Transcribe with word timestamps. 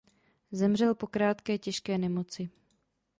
Zemřel 0.51 0.95
po 0.95 1.07
krátké 1.07 1.57
těžké 1.57 1.97
nemoci. 1.97 2.49